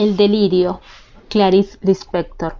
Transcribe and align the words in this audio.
El 0.00 0.16
delirio, 0.16 0.80
Clarice 1.28 1.76
Lispector. 1.82 2.56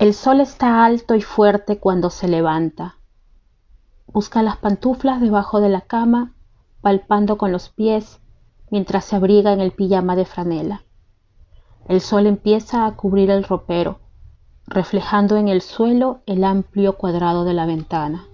El 0.00 0.12
sol 0.12 0.40
está 0.40 0.84
alto 0.84 1.14
y 1.14 1.22
fuerte 1.22 1.78
cuando 1.78 2.10
se 2.10 2.26
levanta. 2.26 2.96
Busca 4.08 4.42
las 4.42 4.56
pantuflas 4.56 5.20
debajo 5.20 5.60
de 5.60 5.68
la 5.68 5.82
cama, 5.82 6.34
palpando 6.80 7.38
con 7.38 7.52
los 7.52 7.68
pies 7.68 8.18
mientras 8.72 9.04
se 9.04 9.14
abriga 9.14 9.52
en 9.52 9.60
el 9.60 9.70
pijama 9.70 10.16
de 10.16 10.24
franela. 10.24 10.82
El 11.86 12.00
sol 12.00 12.26
empieza 12.26 12.86
a 12.86 12.96
cubrir 12.96 13.30
el 13.30 13.44
ropero, 13.44 14.00
reflejando 14.66 15.36
en 15.36 15.46
el 15.46 15.60
suelo 15.60 16.22
el 16.26 16.42
amplio 16.42 16.96
cuadrado 16.98 17.44
de 17.44 17.54
la 17.54 17.66
ventana. 17.66 18.26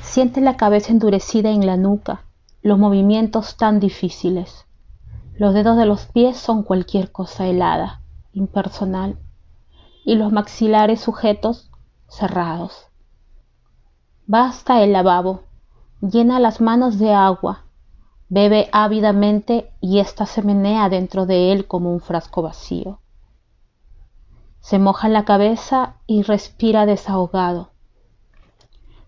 Siente 0.00 0.40
la 0.40 0.56
cabeza 0.56 0.90
endurecida 0.90 1.50
en 1.50 1.64
la 1.64 1.76
nuca, 1.76 2.24
los 2.60 2.76
movimientos 2.76 3.56
tan 3.56 3.78
difíciles. 3.78 4.66
Los 5.34 5.54
dedos 5.54 5.76
de 5.76 5.86
los 5.86 6.06
pies 6.06 6.36
son 6.36 6.62
cualquier 6.62 7.10
cosa 7.10 7.46
helada, 7.46 8.02
impersonal, 8.32 9.18
y 10.04 10.16
los 10.16 10.30
maxilares 10.30 11.00
sujetos, 11.00 11.70
cerrados. 12.06 12.88
Va 14.32 14.46
hasta 14.46 14.82
el 14.82 14.92
lavabo, 14.92 15.42
llena 16.02 16.38
las 16.38 16.60
manos 16.60 16.98
de 16.98 17.14
agua, 17.14 17.64
bebe 18.28 18.68
ávidamente 18.72 19.72
y 19.80 20.00
ésta 20.00 20.26
se 20.26 20.42
menea 20.42 20.88
dentro 20.88 21.26
de 21.26 21.52
él 21.52 21.66
como 21.66 21.92
un 21.92 22.00
frasco 22.00 22.42
vacío. 22.42 23.00
Se 24.60 24.78
moja 24.78 25.08
la 25.08 25.24
cabeza 25.24 25.96
y 26.06 26.22
respira 26.22 26.86
desahogado. 26.86 27.70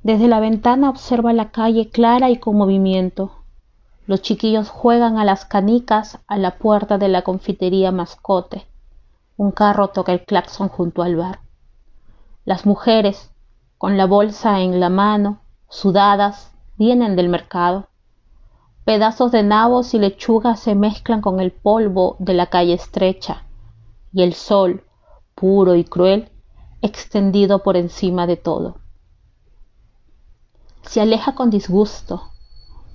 Desde 0.03 0.29
la 0.29 0.41
ventana 0.41 0.91
observa 0.91 1.33
la 1.33 1.51
calle 1.51 1.91
clara 1.91 2.31
y 2.31 2.39
con 2.39 2.57
movimiento, 2.57 3.44
los 4.07 4.21
chiquillos 4.21 4.69
juegan 4.69 5.19
a 5.19 5.25
las 5.25 5.45
canicas 5.45 6.19
a 6.27 6.37
la 6.37 6.59
puerta 6.59 6.99
de 6.99 7.09
la 7.09 7.23
confitería 7.23 7.91
Mascote. 7.91 8.67
Un 9.37 9.51
carro 9.51 9.89
toca 9.89 10.13
el 10.13 10.25
claxon 10.25 10.69
junto 10.69 11.03
al 11.03 11.17
bar. 11.17 11.41
Las 12.45 12.67
mujeres, 12.67 13.31
con 13.79 13.97
la 13.97 14.07
bolsa 14.07 14.61
en 14.61 14.79
la 14.79 14.91
mano, 14.91 15.41
sudadas, 15.69 16.53
vienen 16.77 17.17
del 17.17 17.29
mercado. 17.29 17.89
Pedazos 18.85 19.33
de 19.33 19.43
nabos 19.43 19.95
y 19.95 19.99
lechugas 19.99 20.61
se 20.61 20.75
mezclan 20.75 21.23
con 21.23 21.41
el 21.41 21.53
polvo 21.53 22.17
de 22.19 22.35
la 22.35 22.47
calle 22.47 22.75
estrecha, 22.75 23.45
y 24.13 24.23
el 24.23 24.35
sol, 24.35 24.85
puro 25.35 25.75
y 25.75 25.85
cruel, 25.85 26.31
extendido 26.83 27.63
por 27.63 27.79
encima 27.79 28.27
de 28.27 28.37
todo. 28.37 28.77
Se 30.83 31.01
aleja 31.01 31.35
con 31.35 31.49
disgusto, 31.49 32.34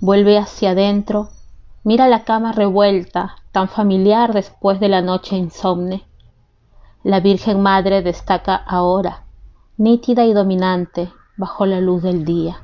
Vuelve 0.01 0.37
hacia 0.37 0.69
adentro, 0.71 1.27
mira 1.83 2.07
la 2.07 2.23
cama 2.23 2.53
revuelta, 2.53 3.35
tan 3.51 3.67
familiar 3.67 4.31
después 4.31 4.79
de 4.79 4.87
la 4.87 5.01
noche 5.01 5.35
insomne. 5.35 6.07
La 7.03 7.19
Virgen 7.19 7.61
Madre 7.61 8.01
destaca 8.01 8.55
ahora, 8.55 9.25
nítida 9.75 10.23
y 10.23 10.31
dominante, 10.31 11.11
bajo 11.35 11.65
la 11.65 11.81
luz 11.81 12.01
del 12.01 12.23
día. 12.23 12.61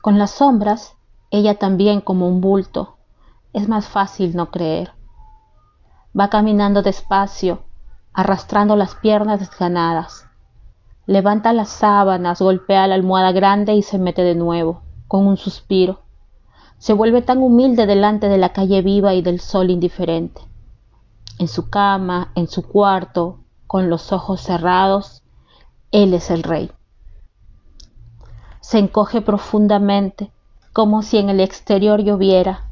Con 0.00 0.16
las 0.20 0.30
sombras, 0.30 0.94
ella 1.32 1.56
también 1.56 2.00
como 2.00 2.28
un 2.28 2.40
bulto, 2.40 2.98
es 3.52 3.68
más 3.68 3.88
fácil 3.88 4.36
no 4.36 4.52
creer. 4.52 4.92
Va 6.18 6.30
caminando 6.30 6.82
despacio, 6.82 7.64
arrastrando 8.12 8.76
las 8.76 8.94
piernas 8.94 9.40
desganadas. 9.40 10.28
Levanta 11.04 11.52
las 11.52 11.68
sábanas, 11.68 12.40
golpea 12.40 12.86
la 12.86 12.94
almohada 12.94 13.32
grande 13.32 13.74
y 13.74 13.82
se 13.82 13.98
mete 13.98 14.22
de 14.22 14.36
nuevo, 14.36 14.82
con 15.08 15.26
un 15.26 15.36
suspiro 15.36 16.06
se 16.78 16.92
vuelve 16.92 17.22
tan 17.22 17.38
humilde 17.38 17.86
delante 17.86 18.28
de 18.28 18.38
la 18.38 18.52
calle 18.52 18.82
viva 18.82 19.14
y 19.14 19.22
del 19.22 19.40
sol 19.40 19.70
indiferente. 19.70 20.40
En 21.38 21.48
su 21.48 21.70
cama, 21.70 22.32
en 22.34 22.48
su 22.48 22.62
cuarto, 22.62 23.38
con 23.66 23.90
los 23.90 24.12
ojos 24.12 24.40
cerrados, 24.40 25.22
Él 25.92 26.14
es 26.14 26.30
el 26.30 26.42
rey. 26.42 26.70
Se 28.60 28.78
encoge 28.78 29.20
profundamente, 29.20 30.30
como 30.72 31.02
si 31.02 31.18
en 31.18 31.30
el 31.30 31.40
exterior 31.40 32.02
lloviera. 32.02 32.64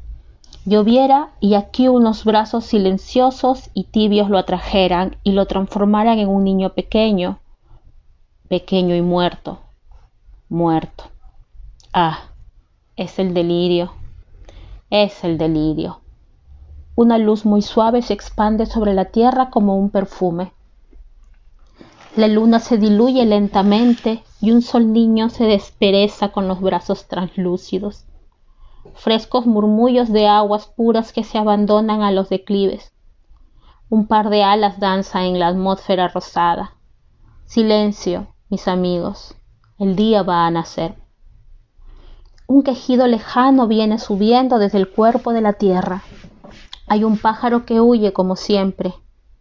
Lloviera 0.65 1.29
y 1.39 1.53
aquí 1.53 1.87
unos 1.87 2.25
brazos 2.25 2.65
silenciosos 2.65 3.69
y 3.73 3.85
tibios 3.85 4.29
lo 4.29 4.37
atrajeran 4.37 5.17
y 5.23 5.31
lo 5.31 5.45
transformaran 5.45 6.19
en 6.19 6.27
un 6.27 6.43
niño 6.43 6.73
pequeño, 6.73 7.39
pequeño 8.49 8.95
y 8.95 9.01
muerto, 9.01 9.59
muerto. 10.49 11.05
Ah, 11.93 12.19
es 12.97 13.19
el 13.19 13.33
delirio, 13.33 13.93
es 14.89 15.23
el 15.23 15.37
delirio. 15.37 16.01
Una 16.95 17.17
luz 17.17 17.45
muy 17.45 17.61
suave 17.61 18.01
se 18.01 18.13
expande 18.13 18.65
sobre 18.65 18.93
la 18.93 19.05
tierra 19.05 19.49
como 19.49 19.77
un 19.77 19.89
perfume. 19.89 20.53
La 22.15 22.27
luna 22.27 22.59
se 22.59 22.77
diluye 22.77 23.25
lentamente 23.25 24.23
y 24.41 24.51
un 24.51 24.61
sol 24.61 24.91
niño 24.93 25.29
se 25.29 25.43
despereza 25.43 26.29
con 26.29 26.47
los 26.47 26.61
brazos 26.61 27.07
translúcidos. 27.07 28.05
Frescos 28.95 29.45
murmullos 29.45 30.11
de 30.11 30.27
aguas 30.27 30.65
puras 30.65 31.13
que 31.13 31.23
se 31.23 31.37
abandonan 31.37 32.01
a 32.01 32.11
los 32.11 32.29
declives. 32.29 32.93
Un 33.89 34.07
par 34.07 34.29
de 34.29 34.43
alas 34.43 34.79
danza 34.79 35.25
en 35.25 35.37
la 35.37 35.49
atmósfera 35.49 36.07
rosada. 36.07 36.73
Silencio, 37.45 38.27
mis 38.49 38.67
amigos, 38.67 39.35
el 39.77 39.95
día 39.95 40.23
va 40.23 40.47
a 40.47 40.51
nacer. 40.51 40.95
Un 42.49 42.63
quejido 42.63 43.07
lejano 43.07 43.67
viene 43.67 43.99
subiendo 43.99 44.57
desde 44.57 44.77
el 44.77 44.89
cuerpo 44.89 45.33
de 45.33 45.41
la 45.41 45.53
tierra. 45.53 46.03
Hay 46.87 47.03
un 47.03 47.17
pájaro 47.17 47.65
que 47.65 47.81
huye 47.81 48.13
como 48.13 48.37
siempre, 48.37 48.93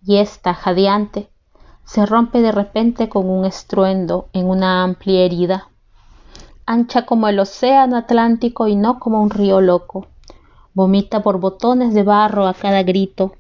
y 0.04 0.16
esta, 0.16 0.54
jadeante, 0.54 1.30
se 1.84 2.04
rompe 2.04 2.40
de 2.40 2.50
repente 2.50 3.08
con 3.08 3.30
un 3.30 3.44
estruendo 3.44 4.26
en 4.32 4.48
una 4.50 4.82
amplia 4.82 5.20
herida, 5.20 5.68
ancha 6.66 7.06
como 7.06 7.28
el 7.28 7.38
océano 7.38 7.96
Atlántico 7.96 8.66
y 8.66 8.74
no 8.74 8.98
como 8.98 9.22
un 9.22 9.30
río 9.30 9.60
loco. 9.60 10.08
Vomita 10.74 11.22
por 11.22 11.38
botones 11.38 11.94
de 11.94 12.02
barro 12.02 12.48
a 12.48 12.54
cada 12.54 12.82
grito. 12.82 13.36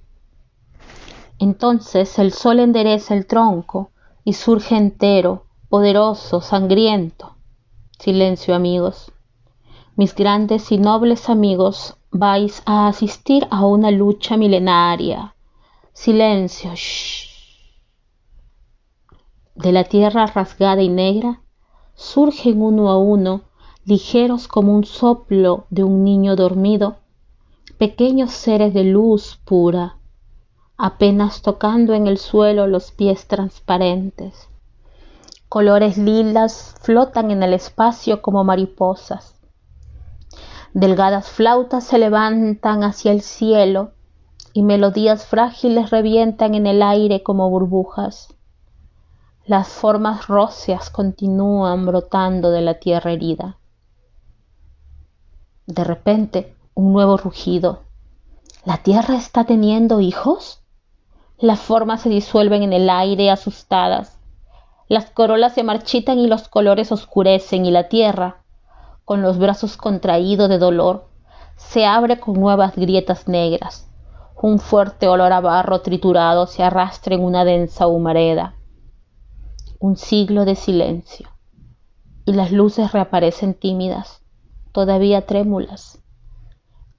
Entonces 1.40 2.20
el 2.20 2.32
sol 2.32 2.60
endereza 2.60 3.14
el 3.14 3.26
tronco 3.26 3.90
y 4.22 4.34
surge 4.34 4.76
entero, 4.76 5.46
poderoso, 5.68 6.40
sangriento. 6.40 7.34
Silencio, 7.98 8.54
amigos 8.54 9.10
mis 9.96 10.14
grandes 10.14 10.72
y 10.72 10.76
nobles 10.76 11.30
amigos, 11.30 11.96
vais 12.10 12.62
a 12.66 12.86
asistir 12.86 13.48
a 13.50 13.64
una 13.64 13.90
lucha 13.90 14.36
milenaria. 14.36 15.34
Silencio. 15.94 16.72
Shh. 16.74 17.30
De 19.54 19.72
la 19.72 19.84
tierra 19.84 20.26
rasgada 20.26 20.82
y 20.82 20.90
negra 20.90 21.40
surgen 21.94 22.60
uno 22.60 22.90
a 22.90 22.98
uno, 22.98 23.40
ligeros 23.86 24.48
como 24.48 24.74
un 24.74 24.84
soplo 24.84 25.64
de 25.70 25.82
un 25.82 26.04
niño 26.04 26.36
dormido, 26.36 26.96
pequeños 27.78 28.32
seres 28.32 28.74
de 28.74 28.84
luz 28.84 29.40
pura, 29.46 29.96
apenas 30.76 31.40
tocando 31.40 31.94
en 31.94 32.06
el 32.06 32.18
suelo 32.18 32.66
los 32.66 32.90
pies 32.90 33.26
transparentes. 33.28 34.50
Colores 35.48 35.96
lilas 35.96 36.74
flotan 36.82 37.30
en 37.30 37.42
el 37.42 37.54
espacio 37.54 38.20
como 38.20 38.44
mariposas 38.44 39.35
Delgadas 40.76 41.30
flautas 41.30 41.84
se 41.84 41.96
levantan 41.96 42.84
hacia 42.84 43.10
el 43.10 43.22
cielo 43.22 43.92
y 44.52 44.60
melodías 44.60 45.24
frágiles 45.24 45.88
revientan 45.88 46.54
en 46.54 46.66
el 46.66 46.82
aire 46.82 47.22
como 47.22 47.48
burbujas. 47.48 48.34
Las 49.46 49.68
formas 49.68 50.26
róseas 50.26 50.90
continúan 50.90 51.86
brotando 51.86 52.50
de 52.50 52.60
la 52.60 52.74
tierra 52.74 53.12
herida. 53.12 53.56
De 55.64 55.82
repente, 55.82 56.54
un 56.74 56.92
nuevo 56.92 57.16
rugido. 57.16 57.84
¿La 58.66 58.76
tierra 58.76 59.16
está 59.16 59.44
teniendo 59.44 60.00
hijos? 60.00 60.60
Las 61.38 61.60
formas 61.60 62.02
se 62.02 62.10
disuelven 62.10 62.62
en 62.62 62.74
el 62.74 62.90
aire 62.90 63.30
asustadas. 63.30 64.18
Las 64.88 65.08
corolas 65.08 65.54
se 65.54 65.62
marchitan 65.62 66.18
y 66.18 66.26
los 66.26 66.48
colores 66.48 66.92
oscurecen 66.92 67.64
y 67.64 67.70
la 67.70 67.88
tierra, 67.88 68.42
con 69.06 69.22
los 69.22 69.38
brazos 69.38 69.76
contraídos 69.76 70.48
de 70.48 70.58
dolor, 70.58 71.06
se 71.54 71.86
abre 71.86 72.18
con 72.18 72.34
nuevas 72.34 72.74
grietas 72.74 73.28
negras. 73.28 73.88
Un 74.42 74.58
fuerte 74.58 75.06
olor 75.06 75.32
a 75.32 75.40
barro 75.40 75.80
triturado 75.80 76.48
se 76.48 76.64
arrastra 76.64 77.14
en 77.14 77.22
una 77.22 77.44
densa 77.44 77.86
humareda. 77.86 78.56
Un 79.78 79.96
siglo 79.96 80.44
de 80.44 80.56
silencio. 80.56 81.28
Y 82.24 82.32
las 82.32 82.50
luces 82.50 82.90
reaparecen 82.90 83.54
tímidas, 83.54 84.22
todavía 84.72 85.24
trémulas. 85.24 86.02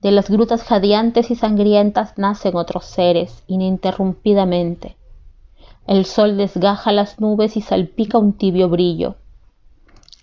De 0.01 0.12
las 0.12 0.30
grutas 0.30 0.63
jadeantes 0.63 1.30
y 1.30 1.36
sangrientas 1.36 2.18
nacen 2.18 2.56
otros 2.56 2.86
seres 2.86 3.44
ininterrumpidamente. 3.48 4.95
El 5.86 6.06
sol 6.06 6.38
desgaja 6.38 6.94
las 6.94 7.19
nubes 7.19 7.57
y 7.57 7.62
salpica 7.62 8.18
un 8.18 8.31
tibio 8.31 8.69
brillo 8.69 9.18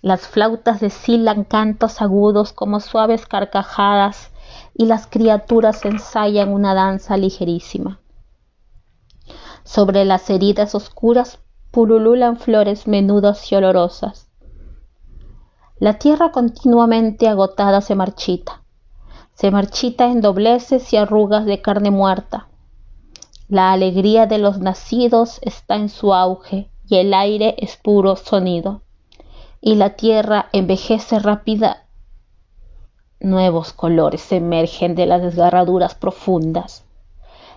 las 0.05 0.27
flautas 0.27 0.81
deshilan 0.81 1.45
cantos 1.45 1.99
agudos 1.99 2.53
como 2.53 2.79
suaves 2.79 3.25
carcajadas 3.25 4.29
y 4.75 4.85
las 4.85 5.07
criaturas 5.07 5.83
ensayan 5.83 6.53
una 6.53 6.75
danza 6.75 7.17
ligerísima. 7.17 7.99
Sobre 9.63 10.05
las 10.05 10.29
heridas 10.29 10.75
oscuras 10.75 11.39
pulululan 11.71 12.37
flores 12.37 12.85
menudas 12.85 13.51
y 13.51 13.55
olorosas. 13.55 14.29
La 15.79 15.97
tierra 15.97 16.31
continuamente 16.31 17.27
agotada 17.27 17.81
se 17.81 17.95
marchita, 17.95 18.61
se 19.33 19.49
marchita 19.49 20.05
en 20.05 20.21
dobleces 20.21 20.93
y 20.93 20.97
arrugas 20.97 21.45
de 21.45 21.63
carne 21.63 21.89
muerta. 21.89 22.47
La 23.47 23.71
alegría 23.71 24.27
de 24.27 24.37
los 24.37 24.59
nacidos 24.59 25.39
está 25.41 25.77
en 25.77 25.89
su 25.89 26.13
auge 26.13 26.69
y 26.87 26.97
el 26.97 27.11
aire 27.11 27.55
es 27.57 27.75
puro 27.77 28.15
sonido. 28.15 28.84
Y 29.67 29.73
la 29.73 29.95
tierra 29.95 30.47
envejece 30.51 31.17
rápida. 31.17 31.87
Nuevos 33.19 33.73
colores 33.73 34.31
emergen 34.31 34.93
de 34.93 35.07
las 35.07 35.23
desgarraduras 35.23 35.95
profundas. 35.95 36.85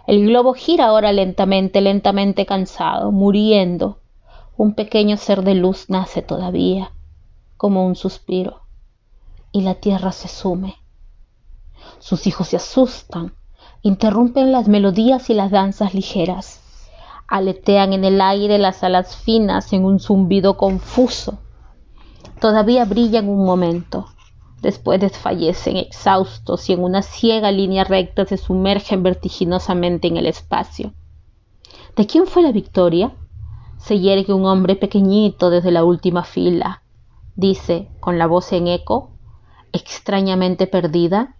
El 0.06 0.24
globo 0.26 0.54
gira 0.54 0.86
ahora 0.86 1.12
lentamente, 1.12 1.82
lentamente 1.82 2.46
cansado, 2.46 3.12
muriendo. 3.12 3.98
Un 4.56 4.72
pequeño 4.72 5.18
ser 5.18 5.42
de 5.42 5.54
luz 5.54 5.90
nace 5.90 6.22
todavía 6.22 6.92
como 7.58 7.84
un 7.84 7.94
suspiro, 7.94 8.62
y 9.52 9.60
la 9.60 9.74
tierra 9.74 10.12
se 10.12 10.28
sume. 10.28 10.76
Sus 11.98 12.26
hijos 12.26 12.48
se 12.48 12.56
asustan, 12.56 13.34
interrumpen 13.82 14.50
las 14.50 14.66
melodías 14.66 15.28
y 15.28 15.34
las 15.34 15.50
danzas 15.50 15.92
ligeras, 15.92 16.62
aletean 17.26 17.92
en 17.92 18.06
el 18.06 18.22
aire 18.22 18.56
las 18.56 18.82
alas 18.82 19.14
finas 19.14 19.74
en 19.74 19.84
un 19.84 20.00
zumbido 20.00 20.56
confuso. 20.56 21.40
Todavía 22.40 22.84
brillan 22.84 23.28
un 23.28 23.44
momento, 23.44 24.06
después 24.62 25.00
desfallecen 25.00 25.76
exhaustos 25.76 26.68
y 26.70 26.72
en 26.72 26.84
una 26.84 27.02
ciega 27.02 27.50
línea 27.50 27.84
recta 27.84 28.24
se 28.26 28.36
sumergen 28.36 29.02
vertiginosamente 29.02 30.06
en 30.06 30.16
el 30.16 30.26
espacio. 30.26 30.92
¿De 31.96 32.06
quién 32.06 32.26
fue 32.26 32.42
la 32.42 32.52
victoria? 32.52 33.12
Se 33.78 33.98
yergue 33.98 34.32
un 34.32 34.46
hombre 34.46 34.76
pequeñito 34.76 35.50
desde 35.50 35.72
la 35.72 35.84
última 35.84 36.22
fila, 36.22 36.82
dice 37.34 37.88
con 37.98 38.18
la 38.18 38.26
voz 38.26 38.52
en 38.52 38.68
eco, 38.68 39.10
extrañamente 39.72 40.66
perdida. 40.66 41.36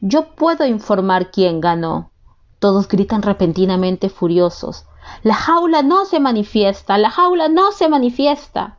Yo 0.00 0.34
puedo 0.34 0.64
informar 0.64 1.30
quién 1.32 1.60
ganó. 1.60 2.12
Todos 2.60 2.86
gritan 2.88 3.22
repentinamente 3.22 4.08
furiosos. 4.08 4.86
La 5.22 5.34
jaula 5.34 5.82
no 5.82 6.04
se 6.04 6.20
manifiesta, 6.20 6.98
la 6.98 7.10
jaula 7.10 7.48
no 7.48 7.72
se 7.72 7.88
manifiesta. 7.88 8.78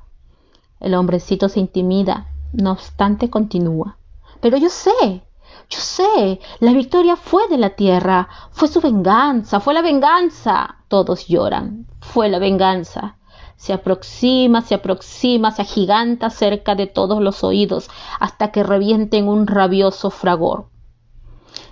El 0.79 0.93
hombrecito 0.93 1.49
se 1.49 1.59
intimida, 1.59 2.27
no 2.53 2.71
obstante 2.71 3.29
continúa. 3.29 3.97
Pero 4.41 4.57
yo 4.57 4.69
sé, 4.69 5.23
yo 5.69 5.79
sé, 5.79 6.39
la 6.59 6.73
victoria 6.73 7.15
fue 7.15 7.47
de 7.47 7.57
la 7.57 7.71
tierra, 7.71 8.27
fue 8.51 8.67
su 8.67 8.81
venganza, 8.81 9.59
fue 9.59 9.73
la 9.73 9.81
venganza. 9.81 10.77
Todos 10.87 11.27
lloran, 11.27 11.87
fue 11.99 12.29
la 12.29 12.39
venganza 12.39 13.17
se 13.57 13.73
aproxima, 13.73 14.61
se 14.61 14.75
aproxima, 14.75 15.51
se 15.51 15.61
agiganta 15.61 16.29
cerca 16.29 16.75
de 16.75 16.87
todos 16.87 17.21
los 17.21 17.43
oídos 17.43 17.89
hasta 18.19 18.51
que 18.51 18.63
reviente 18.63 19.17
en 19.17 19.27
un 19.27 19.47
rabioso 19.47 20.09
fragor. 20.09 20.67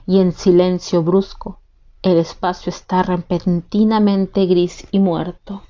Y 0.07 0.19
en 0.19 0.31
silencio 0.31 1.03
brusco, 1.03 1.59
el 2.01 2.17
espacio 2.17 2.69
está 2.69 3.03
repentinamente 3.03 4.45
gris 4.45 4.87
y 4.91 4.99
muerto. 4.99 5.61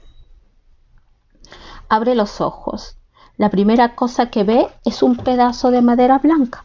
Abre 1.90 2.16
los 2.16 2.42
ojos. 2.42 2.98
La 3.38 3.50
primera 3.50 3.96
cosa 3.96 4.28
que 4.30 4.44
ve 4.44 4.68
es 4.86 5.04
un 5.04 5.18
pedazo 5.18 5.72
de 5.72 5.82
madera 5.82 6.20
blanca. 6.20 6.64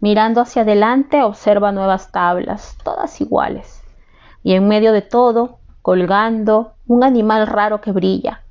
Mirando 0.00 0.40
hacia 0.40 0.62
adelante 0.62 1.22
observa 1.22 1.72
nuevas 1.72 2.10
tablas, 2.12 2.76
todas 2.82 3.20
iguales. 3.20 3.82
Y 4.42 4.54
en 4.54 4.68
medio 4.68 4.92
de 4.92 5.02
todo, 5.02 5.58
colgando, 5.82 6.74
un 6.86 7.04
animal 7.04 7.46
raro 7.46 7.80
que 7.80 7.92
brilla, 7.92 8.42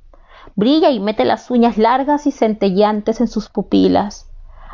Brilla 0.58 0.90
y 0.90 1.00
mete 1.00 1.26
las 1.26 1.50
uñas 1.50 1.76
largas 1.76 2.26
y 2.26 2.32
centelleantes 2.32 3.20
en 3.20 3.28
sus 3.28 3.50
pupilas 3.50 4.30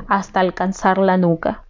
hasta 0.07 0.39
alcanzar 0.39 0.99
la 0.99 1.17
nuca. 1.17 1.65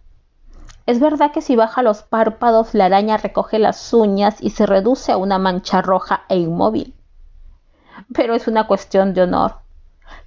Es 0.85 0.99
verdad 0.99 1.31
que 1.31 1.41
si 1.41 1.55
baja 1.55 1.81
los 1.81 2.03
párpados 2.03 2.75
la 2.75 2.85
araña 2.85 3.17
recoge 3.17 3.57
las 3.57 3.91
uñas 3.91 4.37
y 4.39 4.51
se 4.51 4.67
reduce 4.67 5.11
a 5.11 5.17
una 5.17 5.39
mancha 5.39 5.81
roja 5.81 6.25
e 6.29 6.37
inmóvil. 6.37 6.93
Pero 8.13 8.35
es 8.35 8.47
una 8.47 8.67
cuestión 8.67 9.15
de 9.15 9.23
honor. 9.23 9.62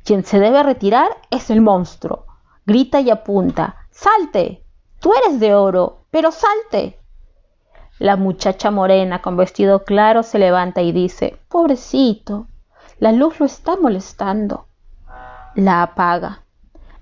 Quien 0.05 0.25
se 0.25 0.39
debe 0.39 0.63
retirar 0.63 1.09
es 1.31 1.51
el 1.51 1.61
monstruo. 1.61 2.27
Grita 2.65 3.01
y 3.01 3.11
apunta. 3.11 3.77
¡Salte! 3.91 4.65
Tú 5.01 5.13
eres 5.15 5.41
de 5.41 5.55
oro, 5.55 6.07
pero 6.11 6.31
salte. 6.33 6.99
La 7.99 8.17
muchacha 8.17 8.71
morena 8.71 9.23
con 9.23 9.37
vestido 9.37 9.85
claro 9.85 10.23
se 10.23 10.39
levanta 10.39 10.83
y 10.83 10.93
dice, 10.93 11.41
Pobrecito, 11.49 12.47
la 12.99 13.13
luz 13.13 13.41
lo 13.41 13.47
está 13.47 13.77
molestando. 13.77 14.67
La 15.55 15.83
apaga. 15.83 16.43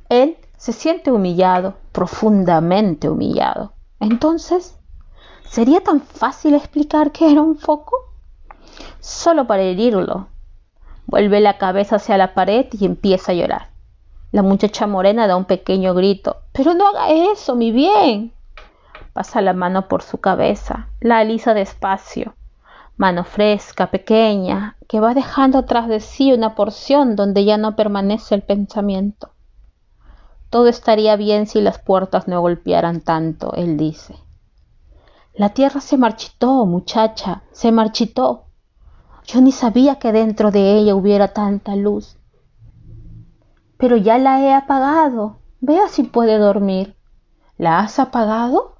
Él 0.09 0.37
se 0.57 0.73
siente 0.73 1.11
humillado, 1.11 1.75
profundamente 1.93 3.09
humillado. 3.09 3.73
Entonces, 4.01 4.79
¿sería 5.45 5.81
tan 5.81 6.01
fácil 6.01 6.55
explicar 6.55 7.11
que 7.11 7.31
era 7.31 7.43
un 7.43 7.57
foco? 7.57 7.97
Solo 9.01 9.47
para 9.47 9.63
herirlo. 9.63 10.29
Vuelve 11.07 11.41
la 11.41 11.59
cabeza 11.59 11.97
hacia 11.97 12.19
la 12.19 12.35
pared 12.35 12.67
y 12.73 12.85
empieza 12.85 13.33
a 13.33 13.35
llorar. 13.35 13.69
La 14.33 14.43
muchacha 14.43 14.87
morena 14.87 15.27
da 15.27 15.37
un 15.37 15.45
pequeño 15.45 15.95
grito. 15.95 16.39
Pero 16.53 16.75
no 16.75 16.89
haga 16.89 17.11
eso, 17.11 17.55
mi 17.55 17.73
bien. 17.73 18.33
Pasa 19.13 19.41
la 19.41 19.53
mano 19.53 19.89
por 19.89 20.03
su 20.03 20.19
cabeza, 20.19 20.89
la 21.01 21.19
alisa 21.19 21.55
despacio 21.55 22.35
mano 22.97 23.25
fresca, 23.25 23.91
pequeña, 23.91 24.77
que 24.89 25.01
va 25.01 25.15
dejando 25.15 25.65
tras 25.65 25.89
de 25.89 26.01
sí 26.01 26.33
una 26.33 26.55
porción 26.55 27.17
donde 27.17 27.45
ya 27.45 27.57
no 27.57 27.77
permanece 27.77 28.35
el 28.35 28.43
pensamiento. 28.43 29.31
Todo 30.51 30.69
estaría 30.69 31.17
bien 31.17 31.47
si 31.47 31.61
las 31.61 31.79
puertas 31.79 32.29
no 32.29 32.41
golpearan 32.41 33.01
tanto, 33.01 33.53
él 33.55 33.77
dice. 33.77 34.15
La 35.35 35.49
tierra 35.49 35.81
se 35.81 35.99
marchitó, 35.99 36.65
muchacha, 36.65 37.43
se 37.51 37.73
marchitó. 37.73 38.45
Yo 39.25 39.41
ni 39.41 39.53
sabía 39.53 39.99
que 39.99 40.13
dentro 40.13 40.51
de 40.51 40.79
ella 40.79 40.95
hubiera 40.95 41.29
tanta 41.29 41.77
luz. 41.77 42.17
Pero 43.79 43.97
ya 43.97 44.19
la 44.19 44.41
he 44.41 44.53
apagado. 44.53 45.39
Vea 45.61 45.89
si 45.89 46.03
puede 46.03 46.39
dormir. 46.39 46.97
¿La 47.57 47.81
has 47.81 47.99
apagado? 47.99 48.77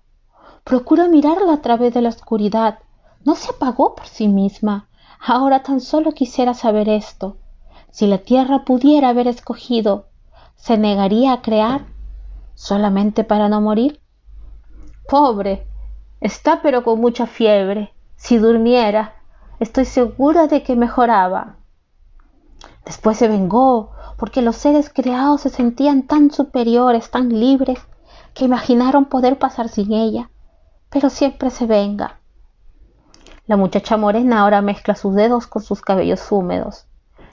Procura 0.65 1.09
mirarla 1.09 1.55
a 1.55 1.63
través 1.63 1.95
de 1.95 2.03
la 2.03 2.09
oscuridad 2.11 2.79
no 3.25 3.35
se 3.35 3.51
apagó 3.51 3.95
por 3.95 4.07
sí 4.07 4.29
misma. 4.29 4.89
Ahora 5.19 5.63
tan 5.63 5.81
solo 5.81 6.13
quisiera 6.13 6.55
saber 6.55 6.89
esto. 6.89 7.39
Si 7.91 8.07
la 8.07 8.19
tierra 8.19 8.65
pudiera 8.65 9.09
haber 9.09 9.29
escogido, 9.29 10.09
¿se 10.57 10.77
negaría 10.77 11.33
a 11.33 11.43
crear 11.43 11.87
solamente 12.55 13.25
para 13.25 13.49
no 13.49 13.61
morir? 13.61 14.01
Pobre, 15.09 15.67
está 16.21 16.61
pero 16.63 16.85
con 16.85 17.01
mucha 17.01 17.27
fiebre. 17.27 17.95
Si 18.17 18.37
durmiera, 18.37 19.15
estoy 19.65 19.87
segura 19.87 20.47
de 20.47 20.63
que 20.63 20.77
mejoraba. 20.77 21.57
Después 22.85 23.17
se 23.17 23.29
vengó, 23.29 23.93
porque 24.19 24.43
los 24.43 24.57
seres 24.57 24.91
creados 24.91 25.41
se 25.41 25.49
sentían 25.49 26.03
tan 26.03 26.31
superiores, 26.31 27.11
tan 27.11 27.29
libres, 27.41 27.79
que 28.35 28.45
imaginaron 28.45 29.07
poder 29.07 29.39
pasar 29.39 29.69
sin 29.69 29.93
ella. 29.93 30.31
Pero 30.91 31.09
siempre 31.09 31.51
se 31.51 31.67
venga. 31.67 32.21
La 33.47 33.57
muchacha 33.57 33.97
morena 33.97 34.43
ahora 34.43 34.61
mezcla 34.61 34.95
sus 34.95 35.15
dedos 35.15 35.47
con 35.47 35.63
sus 35.63 35.81
cabellos 35.81 36.31
húmedos. 36.31 36.87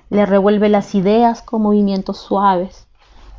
Le 0.09 0.25
revuelve 0.25 0.69
las 0.69 0.95
ideas 0.95 1.41
con 1.41 1.61
movimientos 1.61 2.17
suaves. 2.17 2.88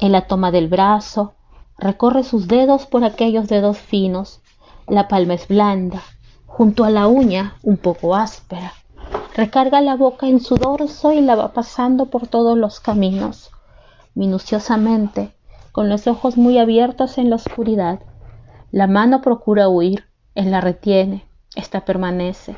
En 0.00 0.12
la 0.12 0.26
toma 0.26 0.50
del 0.50 0.68
brazo, 0.68 1.34
recorre 1.78 2.24
sus 2.24 2.46
dedos 2.46 2.86
por 2.86 3.04
aquellos 3.04 3.48
dedos 3.48 3.78
finos. 3.78 4.42
La 4.86 5.08
palma 5.08 5.34
es 5.34 5.48
blanda, 5.48 6.02
junto 6.46 6.84
a 6.84 6.90
la 6.90 7.06
uña 7.06 7.56
un 7.62 7.78
poco 7.78 8.14
áspera. 8.14 8.72
Recarga 9.34 9.80
la 9.80 9.96
boca 9.96 10.28
en 10.28 10.40
su 10.40 10.56
dorso 10.56 11.12
y 11.12 11.22
la 11.22 11.36
va 11.36 11.54
pasando 11.54 12.10
por 12.10 12.26
todos 12.26 12.58
los 12.58 12.80
caminos, 12.80 13.50
minuciosamente, 14.14 15.32
con 15.72 15.88
los 15.88 16.06
ojos 16.06 16.36
muy 16.36 16.58
abiertos 16.58 17.16
en 17.16 17.30
la 17.30 17.36
oscuridad. 17.36 18.00
La 18.72 18.86
mano 18.86 19.22
procura 19.22 19.70
huir, 19.70 20.04
él 20.34 20.50
la 20.50 20.60
retiene, 20.60 21.24
esta 21.56 21.86
permanece. 21.86 22.56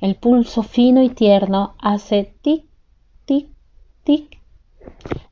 El 0.00 0.14
pulso 0.14 0.62
fino 0.62 1.02
y 1.02 1.10
tierno 1.10 1.74
hace 1.78 2.34
tic, 2.40 2.64
tic, 3.26 3.50
tic. 4.02 4.40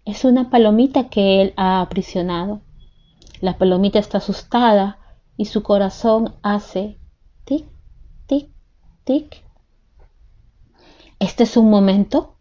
Es 0.05 0.27
una 0.27 0.51
palomita 0.51 1.09
que 1.09 1.41
él 1.41 1.55
ha 1.57 1.81
aprisionado. 1.81 2.61
La 3.41 3.57
palomita 3.57 3.99
está 3.99 4.19
asustada 4.19 4.99
y 5.39 5.47
su 5.47 5.63
corazón 5.63 6.35
hace 6.43 6.99
tic, 7.45 7.65
tic, 8.27 8.51
tic. 9.05 9.46
¿Este 11.19 11.45
es 11.45 11.57
un 11.57 11.71
momento? 11.71 12.35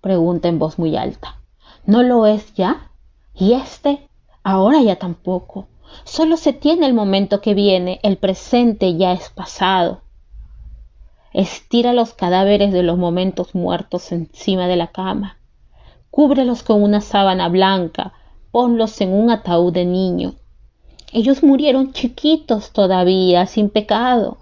pregunta 0.00 0.48
en 0.48 0.58
voz 0.58 0.78
muy 0.78 0.96
alta. 0.96 1.40
¿No 1.84 2.02
lo 2.02 2.26
es 2.26 2.54
ya? 2.54 2.90
¿Y 3.34 3.52
este? 3.52 4.08
Ahora 4.42 4.80
ya 4.80 4.96
tampoco. 4.96 5.66
Solo 6.04 6.38
se 6.38 6.54
tiene 6.54 6.86
el 6.86 6.94
momento 6.94 7.42
que 7.42 7.52
viene, 7.52 8.00
el 8.02 8.16
presente 8.16 8.96
ya 8.96 9.12
es 9.12 9.28
pasado. 9.28 10.00
Estira 11.34 11.92
los 11.92 12.14
cadáveres 12.14 12.72
de 12.72 12.82
los 12.82 12.96
momentos 12.96 13.54
muertos 13.54 14.10
encima 14.12 14.68
de 14.68 14.76
la 14.76 14.86
cama. 14.86 15.36
Cúbrelos 16.10 16.62
con 16.62 16.82
una 16.82 17.02
sábana 17.02 17.48
blanca, 17.48 18.14
ponlos 18.50 19.00
en 19.02 19.12
un 19.12 19.30
ataúd 19.30 19.72
de 19.72 19.84
niño. 19.84 20.34
Ellos 21.12 21.42
murieron 21.42 21.92
chiquitos 21.92 22.72
todavía, 22.72 23.46
sin 23.46 23.68
pecado. 23.68 24.38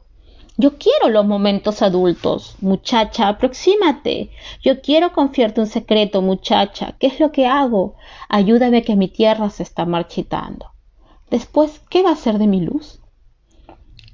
Yo 0.59 0.77
quiero 0.77 1.09
los 1.09 1.27
momentos 1.27 1.81
adultos. 1.81 2.57
Muchacha, 2.61 3.29
aproxímate. 3.29 4.31
Yo 4.63 4.81
quiero 4.83 5.13
confiarte 5.13 5.61
un 5.61 5.67
secreto, 5.67 6.21
muchacha. 6.21 6.95
¿Qué 6.99 7.07
es 7.07 7.21
lo 7.21 7.33
que 7.33 7.47
hago? 7.47 7.95
Ayúdame 8.29 8.83
que 8.83 8.97
mi 8.97 9.09
tierra 9.09 9.49
se 9.51 9.63
está 9.63 9.87
marchitando. 9.87 10.67
Después, 11.31 11.81
¿qué 11.89 12.03
va 12.03 12.11
a 12.11 12.17
ser 12.17 12.39
de 12.39 12.47
mi 12.47 12.61
luz? 12.61 13.01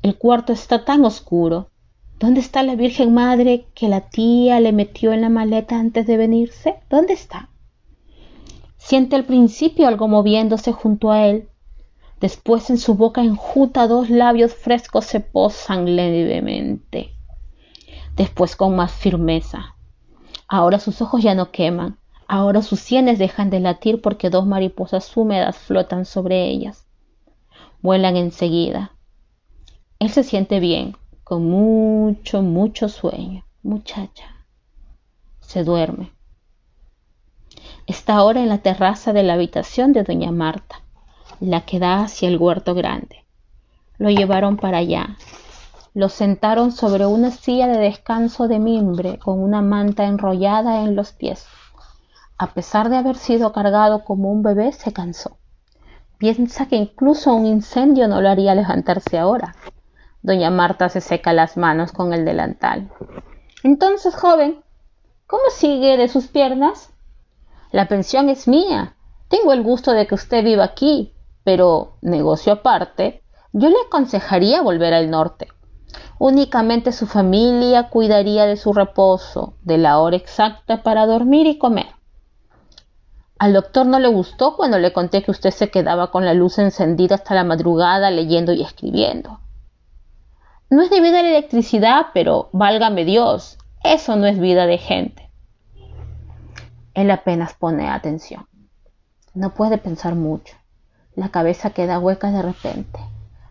El 0.03 0.17
cuarto 0.17 0.53
está 0.53 0.85
tan 0.85 1.05
oscuro. 1.05 1.71
¿Dónde 2.21 2.41
está 2.41 2.63
la 2.63 2.77
Virgen 2.77 3.15
Madre 3.15 3.67
que 3.75 3.89
la 3.89 4.09
tía 4.09 4.61
le 4.61 4.73
metió 4.73 5.13
en 5.13 5.21
la 5.21 5.29
maleta 5.29 5.79
antes 5.79 6.07
de 6.07 6.17
venirse? 6.17 6.77
¿Dónde 6.89 7.15
está? 7.15 7.51
Siente 8.77 9.17
al 9.17 9.25
principio 9.25 9.89
algo 9.89 10.07
moviéndose 10.07 10.73
junto 10.73 11.11
a 11.11 11.27
él. 11.27 11.49
Después 12.21 12.69
en 12.71 12.79
su 12.79 12.95
boca 12.95 13.23
enjuta 13.23 13.87
dos 13.87 14.11
labios 14.11 14.55
frescos 14.55 15.05
se 15.05 15.21
posan 15.21 15.95
levemente. 15.95 17.13
Después 18.17 18.57
con 18.57 18.75
más 18.75 18.91
firmeza. 18.93 19.77
Ahora 20.49 20.81
sus 20.81 21.01
ojos 21.01 21.23
ya 21.23 21.35
no 21.35 21.53
queman. 21.53 21.99
Ahora 22.27 22.63
sus 22.63 22.81
sienes 22.81 23.19
dejan 23.19 23.51
de 23.51 23.61
latir 23.61 24.03
porque 24.03 24.31
dos 24.31 24.47
mariposas 24.47 25.17
húmedas 25.17 25.57
flotan 25.57 26.05
sobre 26.05 26.49
ellas. 26.49 26.87
Vuelan 27.81 28.17
enseguida. 28.17 28.93
Él 30.01 30.11
se 30.11 30.25
siente 30.25 30.59
bien, 30.59 30.97
con 31.23 31.49
mucho, 31.49 32.43
mucho 32.43 32.89
sueño. 32.89 33.45
Muchacha. 33.63 34.45
Se 35.41 35.63
duerme. 35.63 36.13
Está 37.87 38.17
ahora 38.17 38.41
en 38.41 38.49
la 38.49 38.59
terraza 38.59 39.13
de 39.13 39.23
la 39.23 39.35
habitación 39.35 39.93
de 39.93 40.03
doña 40.03 40.31
Marta, 40.31 40.83
la 41.41 41.63
que 41.63 41.79
da 41.79 42.03
hacia 42.03 42.29
el 42.29 42.39
huerto 42.39 42.75
grande. 42.75 43.25
Lo 43.99 44.11
llevaron 44.11 44.57
para 44.57 44.79
allá. 44.79 45.17
Lo 45.95 46.09
sentaron 46.09 46.73
sobre 46.73 47.07
una 47.07 47.31
silla 47.31 47.67
de 47.67 47.79
descanso 47.79 48.49
de 48.49 48.59
mimbre 48.59 49.19
con 49.19 49.41
una 49.41 49.63
manta 49.63 50.05
enrollada 50.05 50.83
en 50.83 50.95
los 50.95 51.13
pies. 51.13 51.47
A 52.37 52.49
pesar 52.55 52.89
de 52.89 52.97
haber 52.97 53.17
sido 53.17 53.53
cargado 53.53 54.05
como 54.05 54.31
un 54.31 54.43
bebé, 54.43 54.73
se 54.73 54.93
cansó. 54.93 55.39
Piensa 56.19 56.67
que 56.67 56.77
incluso 56.77 57.35
un 57.35 57.47
incendio 57.47 58.07
no 58.09 58.21
lo 58.21 58.29
haría 58.29 58.55
levantarse 58.55 59.19
ahora. 59.19 59.55
Doña 60.23 60.51
Marta 60.51 60.89
se 60.89 61.01
seca 61.01 61.33
las 61.33 61.57
manos 61.57 61.93
con 61.93 62.13
el 62.13 62.25
delantal. 62.25 62.91
Entonces, 63.65 64.15
joven, 64.15 64.63
¿cómo 65.27 65.45
sigue 65.51 65.97
de 65.97 66.09
sus 66.09 66.29
piernas? 66.29 66.93
La 67.73 67.89
pensión 67.89 68.29
es 68.29 68.47
mía. 68.47 68.95
Tengo 69.29 69.53
el 69.53 69.63
gusto 69.63 69.93
de 69.93 70.07
que 70.07 70.15
usted 70.15 70.45
viva 70.45 70.65
aquí, 70.65 71.13
pero, 71.49 71.97
negocio 72.03 72.53
aparte, 72.53 73.23
yo 73.55 73.71
le 73.71 73.77
aconsejaría 73.87 74.61
volver 74.61 74.93
al 74.93 75.09
norte. 75.09 75.49
Únicamente 76.19 76.93
su 76.93 77.07
familia 77.07 77.89
cuidaría 77.89 78.45
de 78.45 78.59
su 78.59 78.75
reposo, 78.75 79.55
de 79.63 79.79
la 79.79 79.99
hora 79.99 80.17
exacta 80.17 80.83
para 80.83 81.07
dormir 81.07 81.47
y 81.47 81.57
comer. 81.57 81.87
Al 83.39 83.55
doctor 83.55 83.87
no 83.87 83.99
le 83.99 84.09
gustó 84.09 84.57
cuando 84.57 84.79
le 84.79 84.93
conté 84.93 85.23
que 85.23 85.31
usted 85.31 85.51
se 85.51 85.71
quedaba 85.71 86.11
con 86.11 86.27
la 86.27 86.35
luz 86.35 86.59
encendida 86.59 87.15
hasta 87.15 87.35
la 87.35 87.45
madrugada 87.45 88.11
leyendo 88.11 88.53
y 88.53 88.61
escribiendo. 88.61 89.41
No 90.69 90.83
es 90.83 90.91
debido 90.91 91.17
a 91.17 91.23
la 91.23 91.31
electricidad, 91.31 92.09
pero 92.13 92.51
válgame 92.53 93.07
Dios, 93.07 93.57
eso 93.83 94.17
no 94.17 94.27
es 94.27 94.39
vida 94.39 94.67
de 94.67 94.77
gente. 94.77 95.31
Él 96.93 97.11
apenas 97.11 97.55
pone 97.55 97.89
atención. 97.89 98.47
No 99.33 99.55
puede 99.55 99.79
pensar 99.79 100.15
mucho. 100.15 100.58
La 101.19 101.31
cabeza 101.31 101.71
queda 101.71 101.99
hueca 101.99 102.31
de 102.31 102.43
repente. 102.43 103.01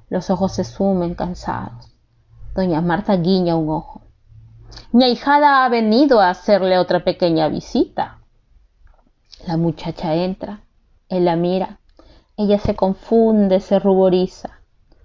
Los 0.07 0.29
ojos 0.29 0.53
se 0.53 0.63
sumen 0.63 1.15
cansados. 1.15 1.93
Doña 2.55 2.79
Marta 2.79 3.17
guiña 3.17 3.57
un 3.57 3.69
ojo. 3.69 4.03
Mi 4.93 5.03
ahijada 5.03 5.65
ha 5.65 5.67
venido 5.67 6.21
a 6.21 6.29
hacerle 6.29 6.77
otra 6.77 7.03
pequeña 7.03 7.49
visita. 7.49 8.19
La 9.45 9.57
muchacha 9.57 10.15
entra. 10.15 10.61
Él 11.09 11.25
la 11.25 11.35
mira. 11.35 11.81
Ella 12.37 12.57
se 12.57 12.73
confunde, 12.73 13.59
se 13.59 13.79
ruboriza. 13.79 14.61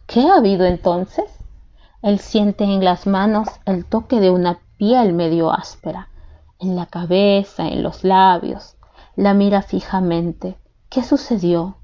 ¿Qué 0.07 0.21
ha 0.21 0.37
habido 0.37 0.64
entonces? 0.64 1.25
Él 2.00 2.21
siente 2.21 2.62
en 2.62 2.85
las 2.85 3.09
manos 3.09 3.49
el 3.66 3.87
toque 3.87 4.21
de 4.21 4.31
una 4.31 4.61
piel 4.76 5.14
medio 5.14 5.50
áspera, 5.50 6.11
en 6.61 6.76
la 6.76 6.87
cabeza, 6.87 7.66
en 7.66 7.83
los 7.83 8.04
labios. 8.04 8.76
La 9.16 9.35
mira 9.35 9.62
fijamente. 9.62 10.57
¿Qué 10.90 11.02
sucedió? 11.02 11.82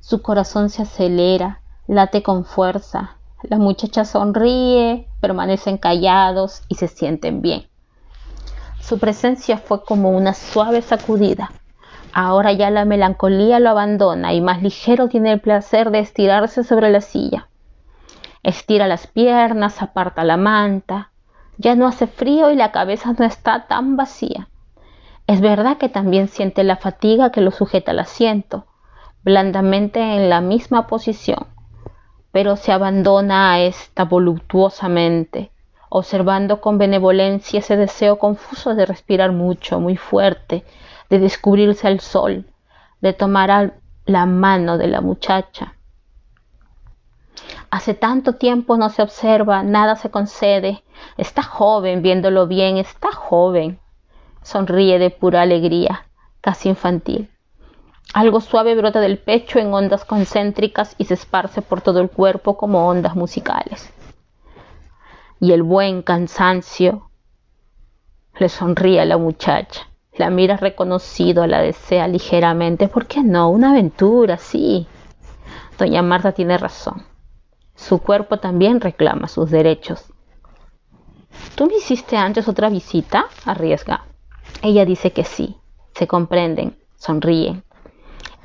Su 0.00 0.22
corazón 0.22 0.70
se 0.70 0.82
acelera, 0.82 1.60
late 1.86 2.22
con 2.22 2.44
fuerza. 2.44 3.16
La 3.42 3.58
muchacha 3.58 4.04
sonríe, 4.04 5.08
permanecen 5.20 5.78
callados 5.78 6.62
y 6.68 6.76
se 6.76 6.88
sienten 6.88 7.42
bien. 7.42 7.68
Su 8.80 8.98
presencia 8.98 9.58
fue 9.58 9.84
como 9.84 10.10
una 10.10 10.32
suave 10.32 10.80
sacudida. 10.82 11.50
Ahora 12.12 12.52
ya 12.52 12.70
la 12.70 12.84
melancolía 12.84 13.58
lo 13.58 13.70
abandona 13.70 14.32
y 14.32 14.40
más 14.40 14.62
ligero 14.62 15.08
tiene 15.08 15.32
el 15.32 15.40
placer 15.40 15.90
de 15.90 15.98
estirarse 15.98 16.64
sobre 16.64 16.90
la 16.90 17.00
silla. 17.00 17.48
Estira 18.42 18.86
las 18.86 19.06
piernas, 19.06 19.82
aparta 19.82 20.22
la 20.22 20.36
manta. 20.36 21.10
Ya 21.58 21.74
no 21.74 21.86
hace 21.86 22.06
frío 22.06 22.50
y 22.50 22.56
la 22.56 22.70
cabeza 22.70 23.12
no 23.18 23.24
está 23.24 23.66
tan 23.66 23.96
vacía. 23.96 24.48
Es 25.26 25.40
verdad 25.40 25.78
que 25.78 25.88
también 25.88 26.28
siente 26.28 26.62
la 26.62 26.76
fatiga 26.76 27.32
que 27.32 27.40
lo 27.40 27.50
sujeta 27.50 27.90
al 27.90 27.98
asiento, 27.98 28.66
blandamente 29.26 30.00
en 30.00 30.30
la 30.30 30.40
misma 30.40 30.86
posición, 30.86 31.48
pero 32.30 32.54
se 32.54 32.70
abandona 32.70 33.52
a 33.52 33.60
esta 33.60 34.04
voluptuosamente, 34.04 35.50
observando 35.88 36.60
con 36.60 36.78
benevolencia 36.78 37.58
ese 37.58 37.76
deseo 37.76 38.20
confuso 38.20 38.76
de 38.76 38.86
respirar 38.86 39.32
mucho, 39.32 39.80
muy 39.80 39.96
fuerte, 39.96 40.64
de 41.10 41.18
descubrirse 41.18 41.88
al 41.88 41.98
sol, 41.98 42.46
de 43.00 43.12
tomar 43.12 43.74
la 44.04 44.26
mano 44.26 44.78
de 44.78 44.86
la 44.86 45.00
muchacha, 45.00 45.74
Hace 47.68 47.94
tanto 47.94 48.34
tiempo 48.34 48.76
no 48.76 48.88
se 48.88 49.02
observa, 49.02 49.62
nada 49.62 49.96
se 49.96 50.10
concede. 50.10 50.82
Está 51.18 51.42
joven, 51.42 52.00
viéndolo 52.00 52.46
bien, 52.46 52.78
está 52.78 53.12
joven. 53.12 53.78
Sonríe 54.42 54.98
de 54.98 55.10
pura 55.10 55.42
alegría, 55.42 56.06
casi 56.40 56.68
infantil. 56.68 57.28
Algo 58.14 58.40
suave 58.40 58.74
brota 58.74 59.00
del 59.00 59.18
pecho 59.18 59.58
en 59.58 59.72
ondas 59.74 60.04
concéntricas 60.04 60.94
y 60.98 61.04
se 61.04 61.14
esparce 61.14 61.62
por 61.62 61.80
todo 61.80 62.00
el 62.00 62.08
cuerpo 62.08 62.56
como 62.56 62.88
ondas 62.88 63.14
musicales. 63.16 63.92
Y 65.40 65.52
el 65.52 65.62
buen 65.62 66.02
cansancio 66.02 67.10
le 68.38 68.48
sonríe 68.48 69.00
a 69.00 69.04
la 69.04 69.18
muchacha. 69.18 69.88
La 70.16 70.30
mira 70.30 70.56
reconocido, 70.56 71.46
la 71.46 71.60
desea 71.60 72.08
ligeramente. 72.08 72.88
¿Por 72.88 73.06
qué 73.06 73.22
no? 73.22 73.50
Una 73.50 73.70
aventura, 73.70 74.38
sí. 74.38 74.86
Doña 75.78 76.00
Marta 76.00 76.32
tiene 76.32 76.56
razón. 76.56 77.04
Su 77.74 77.98
cuerpo 77.98 78.38
también 78.38 78.80
reclama 78.80 79.28
sus 79.28 79.50
derechos. 79.50 80.06
¿Tú 81.54 81.66
me 81.66 81.76
hiciste 81.76 82.16
antes 82.16 82.48
otra 82.48 82.70
visita? 82.70 83.26
Arriesga. 83.44 84.06
Ella 84.62 84.86
dice 84.86 85.12
que 85.12 85.24
sí. 85.24 85.56
Se 85.94 86.06
comprenden, 86.06 86.78
sonríen. 86.96 87.65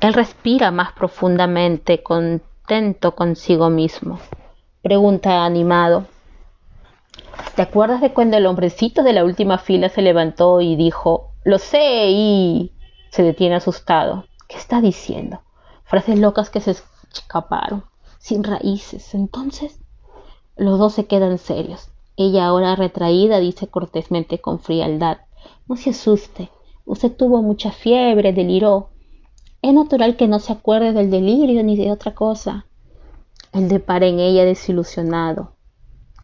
Él 0.02 0.14
respira 0.14 0.72
más 0.72 0.92
profundamente, 0.94 2.02
contento 2.02 3.14
consigo 3.14 3.70
mismo. 3.70 4.18
Pregunta 4.82 5.44
animado. 5.44 6.06
¿Te 7.54 7.62
acuerdas 7.62 8.00
de 8.00 8.12
cuando 8.12 8.36
el 8.36 8.46
hombrecito 8.46 9.04
de 9.04 9.12
la 9.12 9.24
última 9.24 9.58
fila 9.58 9.88
se 9.90 10.02
levantó 10.02 10.60
y 10.60 10.74
dijo, 10.74 11.30
lo 11.44 11.58
sé 11.58 12.08
y... 12.10 12.72
se 13.10 13.22
detiene 13.22 13.54
asustado? 13.54 14.24
¿Qué 14.48 14.56
está 14.56 14.80
diciendo? 14.80 15.40
Frases 15.84 16.18
locas 16.18 16.50
que 16.50 16.60
se 16.60 16.74
escaparon 17.12 17.84
sin 18.18 18.42
raíces. 18.42 19.14
Entonces, 19.14 19.78
los 20.56 20.80
dos 20.80 20.94
se 20.94 21.06
quedan 21.06 21.38
serios. 21.38 21.92
Ella 22.16 22.46
ahora 22.46 22.74
retraída 22.74 23.38
dice 23.38 23.68
cortésmente 23.68 24.40
con 24.40 24.58
frialdad, 24.58 25.18
no 25.68 25.76
se 25.76 25.90
asuste, 25.90 26.50
usted 26.86 27.12
tuvo 27.16 27.40
mucha 27.40 27.70
fiebre, 27.70 28.32
deliró. 28.32 28.88
Es 29.62 29.72
natural 29.72 30.16
que 30.16 30.26
no 30.26 30.40
se 30.40 30.52
acuerde 30.52 30.92
del 30.92 31.08
delirio 31.08 31.62
ni 31.62 31.76
de 31.76 31.92
otra 31.92 32.16
cosa. 32.16 32.66
Él 33.52 33.68
depara 33.68 34.06
en 34.06 34.18
ella 34.18 34.44
desilusionado. 34.44 35.54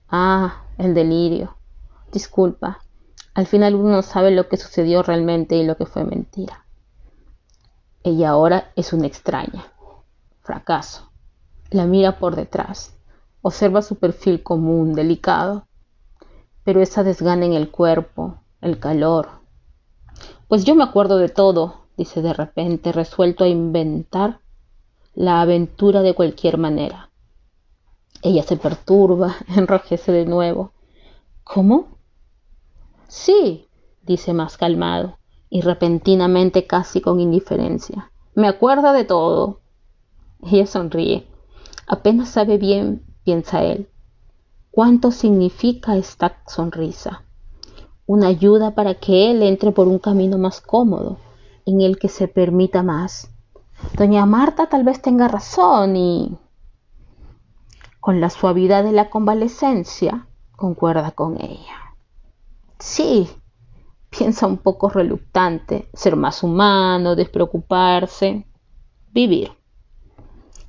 Ah, 0.08 0.64
el 0.76 0.92
delirio. 0.92 1.56
Disculpa, 2.12 2.80
al 3.34 3.46
final 3.46 3.76
uno 3.76 3.90
no 3.90 4.02
sabe 4.02 4.32
lo 4.32 4.48
que 4.48 4.56
sucedió 4.56 5.04
realmente 5.04 5.54
y 5.54 5.64
lo 5.64 5.76
que 5.76 5.86
fue 5.86 6.02
mentira. 6.02 6.64
Ella 8.02 8.30
ahora 8.30 8.72
es 8.74 8.92
una 8.92 9.06
extraña. 9.06 9.66
Fracaso. 10.40 11.12
La 11.70 11.84
mira 11.84 12.18
por 12.18 12.34
detrás. 12.34 12.96
Observa 13.42 13.82
su 13.82 14.00
perfil 14.00 14.42
común, 14.42 14.94
delicado. 14.94 15.68
Pero 16.64 16.82
esa 16.82 17.04
desgana 17.04 17.46
en 17.46 17.52
el 17.52 17.70
cuerpo, 17.70 18.40
el 18.60 18.80
calor. 18.80 19.28
Pues 20.48 20.64
yo 20.64 20.74
me 20.74 20.82
acuerdo 20.82 21.18
de 21.18 21.28
todo, 21.28 21.87
dice 21.98 22.22
de 22.22 22.32
repente, 22.32 22.92
resuelto 22.92 23.42
a 23.44 23.48
inventar 23.48 24.40
la 25.14 25.40
aventura 25.40 26.00
de 26.00 26.14
cualquier 26.14 26.56
manera. 26.56 27.10
Ella 28.22 28.44
se 28.44 28.56
perturba, 28.56 29.34
enrojece 29.56 30.12
de 30.12 30.24
nuevo. 30.24 30.72
¿Cómo? 31.42 31.88
Sí, 33.08 33.66
dice 34.02 34.32
más 34.32 34.56
calmado 34.56 35.18
y 35.50 35.60
repentinamente 35.62 36.66
casi 36.66 37.00
con 37.00 37.18
indiferencia. 37.20 38.12
Me 38.34 38.46
acuerdo 38.46 38.92
de 38.92 39.04
todo. 39.04 39.60
Ella 40.42 40.66
sonríe. 40.66 41.26
Apenas 41.88 42.28
sabe 42.28 42.58
bien, 42.58 43.02
piensa 43.24 43.64
él, 43.64 43.88
cuánto 44.70 45.10
significa 45.10 45.96
esta 45.96 46.42
sonrisa. 46.46 47.24
Una 48.06 48.28
ayuda 48.28 48.74
para 48.74 48.94
que 48.94 49.30
él 49.30 49.42
entre 49.42 49.72
por 49.72 49.88
un 49.88 49.98
camino 49.98 50.38
más 50.38 50.60
cómodo, 50.60 51.18
en 51.68 51.82
el 51.82 51.98
que 51.98 52.08
se 52.08 52.28
permita 52.28 52.82
más. 52.82 53.30
Doña 53.96 54.26
Marta 54.26 54.68
tal 54.68 54.84
vez 54.84 55.02
tenga 55.02 55.28
razón 55.28 55.96
y 55.96 56.38
con 58.00 58.20
la 58.20 58.30
suavidad 58.30 58.84
de 58.84 58.92
la 58.92 59.10
convalecencia 59.10 60.26
concuerda 60.56 61.10
con 61.10 61.40
ella. 61.40 61.94
Sí, 62.78 63.28
piensa 64.08 64.46
un 64.46 64.56
poco 64.56 64.88
reluctante, 64.88 65.88
ser 65.92 66.16
más 66.16 66.42
humano, 66.42 67.16
despreocuparse, 67.16 68.46
vivir. 69.10 69.52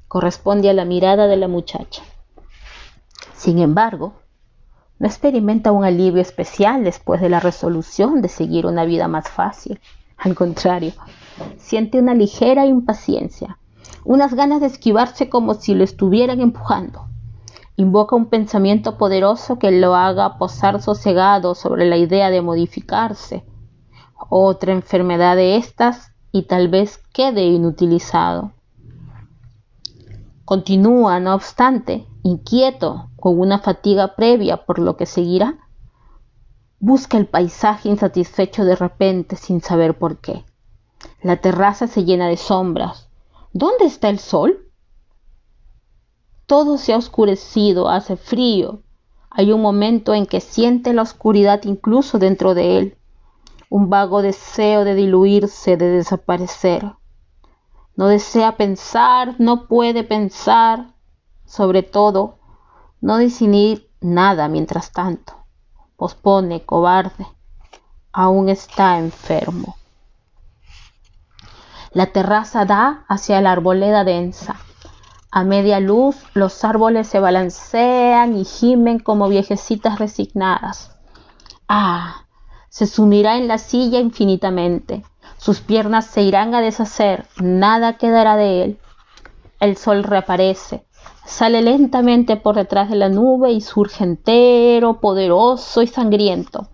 Corresponde 0.08 0.70
a 0.70 0.74
la 0.74 0.86
mirada 0.86 1.28
de 1.28 1.38
la 1.38 1.48
muchacha. 1.48 2.04
Sin 3.34 3.60
embargo, 3.60 4.14
no 4.98 5.08
experimenta 5.08 5.72
un 5.72 5.86
alivio 5.86 6.22
especial 6.22 6.84
después 6.84 7.22
de 7.22 7.30
la 7.30 7.40
resolución 7.40 8.22
de 8.22 8.28
seguir 8.28 8.66
una 8.66 8.84
vida 8.84 9.08
más 9.08 9.30
fácil. 9.30 9.80
Al 10.20 10.36
contrario, 10.36 10.92
siente 11.58 12.00
una 12.00 12.14
ligera 12.14 12.66
impaciencia, 12.66 13.58
unas 14.04 14.34
ganas 14.34 14.60
de 14.60 14.68
esquivarse 14.68 15.30
como 15.30 15.54
si 15.54 15.74
lo 15.74 15.84
estuvieran 15.84 16.42
empujando. 16.42 17.06
Invoca 17.78 18.18
un 18.18 18.26
pensamiento 18.26 18.98
poderoso 18.98 19.58
que 19.58 19.72
lo 19.72 19.96
haga 19.96 20.38
posar 20.38 20.82
sosegado 20.82 21.56
sobre 21.56 21.86
la 21.86 21.96
idea 21.96 22.30
de 22.30 22.42
modificarse. 22.42 23.46
Otra 24.30 24.74
enfermedad 24.74 25.38
de 25.38 25.56
estas 25.56 26.12
y 26.34 26.44
tal 26.44 26.68
vez 26.68 26.98
quede 27.14 27.46
inutilizado. 27.46 28.52
Continúa, 30.44 31.22
no 31.22 31.36
obstante, 31.36 32.06
inquieto, 32.24 33.10
con 33.16 33.40
una 33.40 33.60
fatiga 33.60 34.16
previa 34.16 34.66
por 34.66 34.80
lo 34.80 34.98
que 34.98 35.06
seguirá. 35.06 35.69
Busca 36.82 37.18
el 37.18 37.28
paisaje 37.28 37.90
insatisfecho 37.90 38.64
de 38.64 38.76
repente 38.76 39.36
sin 39.36 39.62
saber 39.62 39.98
por 39.98 40.20
qué. 40.20 40.46
La 41.22 41.42
terraza 41.42 41.88
se 41.88 42.06
llena 42.06 42.30
de 42.30 42.38
sombras. 42.38 43.10
¿Dónde 43.52 43.86
está 43.86 44.08
el 44.08 44.20
sol? 44.20 44.72
Todo 46.46 46.78
se 46.78 46.94
ha 46.94 46.98
oscurecido, 46.98 47.90
hace 47.90 48.16
frío. 48.16 48.82
Hay 49.30 49.52
un 49.52 49.62
momento 49.62 50.14
en 50.14 50.26
que 50.26 50.40
siente 50.40 50.94
la 50.94 51.02
oscuridad 51.02 51.62
incluso 51.66 52.18
dentro 52.18 52.54
de 52.54 52.78
él, 52.78 52.98
un 53.70 53.90
vago 53.90 54.22
deseo 54.22 54.86
de 54.86 54.96
diluirse, 54.96 55.76
de 55.76 55.90
desaparecer. 55.90 56.94
No 57.98 58.08
desea 58.08 58.56
pensar, 58.56 59.36
no 59.38 59.68
puede 59.68 60.06
pensar, 60.06 60.94
sobre 61.46 61.84
todo, 61.84 62.40
no 63.02 63.18
decidir 63.18 63.92
nada 64.00 64.48
mientras 64.48 64.94
tanto. 64.94 65.39
Pospone, 66.00 66.62
cobarde. 66.62 67.28
Aún 68.14 68.48
está 68.48 69.00
enfermo. 69.00 69.76
La 71.92 72.06
terraza 72.14 72.64
da 72.64 73.04
hacia 73.10 73.42
la 73.42 73.52
arboleda 73.52 74.06
densa. 74.06 74.56
A 75.30 75.44
media 75.44 75.82
luz 75.82 76.16
los 76.34 76.64
árboles 76.64 77.10
se 77.10 77.20
balancean 77.20 78.38
y 78.38 78.46
gimen 78.46 79.00
como 79.00 79.28
viejecitas 79.28 80.00
resignadas. 80.00 80.96
Ah, 81.68 82.24
se 82.70 82.88
sumirá 82.88 83.36
en 83.36 83.50
la 83.50 83.58
silla 83.58 84.00
infinitamente. 84.00 85.04
Sus 85.38 85.60
piernas 85.60 86.06
se 86.06 86.22
irán 86.22 86.56
a 86.56 86.62
deshacer, 86.62 87.28
nada 87.42 87.98
quedará 87.98 88.38
de 88.38 88.64
él. 88.64 88.80
El 89.60 89.76
sol 89.76 90.04
reaparece, 90.04 90.86
sale 91.30 91.62
lentamente 91.62 92.38
por 92.38 92.56
detrás 92.56 92.90
de 92.90 92.96
la 92.96 93.08
nube 93.08 93.52
y 93.52 93.62
surge 93.62 94.04
entero, 94.04 95.00
poderoso 95.00 95.84
y 95.84 95.88
sangriento. 95.88 96.68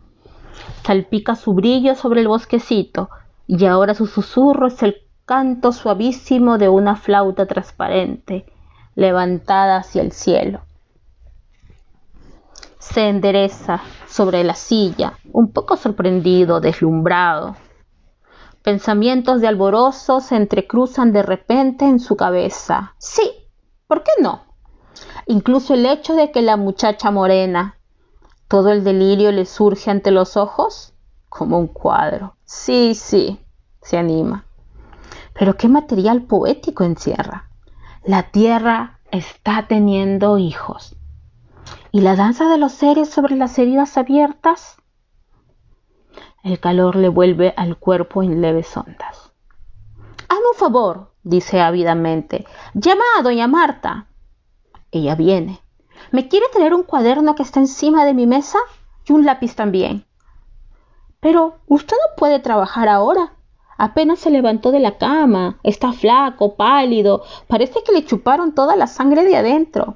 Salpica 0.85 1.35
su 1.35 1.53
brillo 1.53 1.93
sobre 1.93 2.21
el 2.21 2.29
bosquecito, 2.29 3.09
y 3.47 3.65
ahora 3.65 3.93
su 3.93 4.07
susurro 4.07 4.67
es 4.67 4.81
el 4.81 4.95
canto 5.25 5.73
suavísimo 5.73 6.57
de 6.57 6.69
una 6.69 6.95
flauta 6.95 7.45
transparente, 7.45 8.45
levantada 8.95 9.77
hacia 9.77 10.01
el 10.01 10.13
cielo. 10.13 10.61
Se 12.79 13.09
endereza 13.09 13.81
sobre 14.07 14.45
la 14.45 14.55
silla, 14.55 15.19
un 15.33 15.51
poco 15.51 15.75
sorprendido, 15.75 16.61
deslumbrado. 16.61 17.57
Pensamientos 18.63 19.41
de 19.41 19.47
alborozo 19.47 20.21
se 20.21 20.37
entrecruzan 20.37 21.11
de 21.11 21.23
repente 21.23 21.83
en 21.83 21.99
su 21.99 22.15
cabeza. 22.15 22.93
Sí, 22.97 23.44
¿por 23.87 24.03
qué 24.03 24.11
no? 24.21 24.43
Incluso 25.27 25.73
el 25.73 25.85
hecho 25.85 26.15
de 26.15 26.31
que 26.31 26.41
la 26.41 26.57
muchacha 26.57 27.11
morena, 27.11 27.77
todo 28.47 28.71
el 28.71 28.83
delirio 28.83 29.31
le 29.31 29.45
surge 29.45 29.91
ante 29.91 30.11
los 30.11 30.37
ojos 30.37 30.93
como 31.29 31.59
un 31.59 31.67
cuadro. 31.67 32.35
Sí, 32.45 32.95
sí, 32.95 33.39
se 33.81 33.97
anima. 33.97 34.45
Pero 35.33 35.57
qué 35.57 35.67
material 35.67 36.23
poético 36.23 36.83
encierra. 36.83 37.49
La 38.03 38.31
tierra 38.31 38.99
está 39.11 39.65
teniendo 39.67 40.37
hijos. 40.37 40.95
¿Y 41.91 42.01
la 42.01 42.15
danza 42.15 42.49
de 42.49 42.57
los 42.57 42.71
seres 42.73 43.09
sobre 43.09 43.35
las 43.35 43.57
heridas 43.57 43.97
abiertas? 43.97 44.77
El 46.43 46.59
calor 46.59 46.95
le 46.95 47.09
vuelve 47.09 47.53
al 47.57 47.77
cuerpo 47.77 48.21
en 48.21 48.41
leves 48.41 48.77
ondas. 48.77 49.33
Un 50.51 50.57
favor, 50.57 51.11
dice 51.23 51.59
ávidamente. 51.59 52.45
Llama 52.75 53.03
a 53.17 53.23
doña 53.23 53.47
Marta. 53.47 54.07
Ella 54.91 55.15
viene. 55.15 55.59
¿Me 56.11 56.27
quiere 56.27 56.45
traer 56.53 56.73
un 56.73 56.83
cuaderno 56.83 57.33
que 57.33 57.41
está 57.41 57.59
encima 57.59 58.05
de 58.05 58.13
mi 58.13 58.27
mesa? 58.27 58.59
Y 59.07 59.13
un 59.13 59.25
lápiz 59.25 59.55
también. 59.55 60.05
Pero 61.19 61.55
usted 61.67 61.95
no 61.95 62.15
puede 62.15 62.39
trabajar 62.39 62.89
ahora. 62.89 63.33
Apenas 63.77 64.19
se 64.19 64.29
levantó 64.29 64.71
de 64.71 64.79
la 64.79 64.97
cama, 64.97 65.59
está 65.63 65.91
flaco, 65.91 66.55
pálido, 66.55 67.23
parece 67.47 67.83
que 67.83 67.91
le 67.91 68.05
chuparon 68.05 68.53
toda 68.53 68.75
la 68.75 68.87
sangre 68.87 69.23
de 69.25 69.35
adentro. 69.35 69.95